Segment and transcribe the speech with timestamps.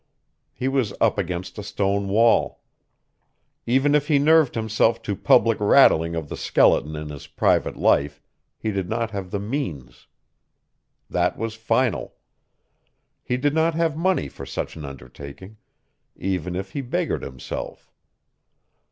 [0.51, 2.63] He was up against a stone wall.
[3.67, 8.19] Even if he nerved himself to public rattling of the skeleton in his private life,
[8.57, 10.07] he did not have the means.
[11.07, 12.15] That was final.
[13.23, 15.57] He did not have money for such an undertaking,
[16.15, 17.91] even if he beggared himself.